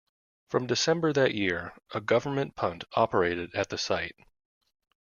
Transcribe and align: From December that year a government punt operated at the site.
From 0.49 0.65
December 0.65 1.13
that 1.13 1.35
year 1.35 1.75
a 1.93 2.01
government 2.01 2.55
punt 2.55 2.85
operated 2.95 3.53
at 3.53 3.69
the 3.69 3.77
site. 3.77 4.15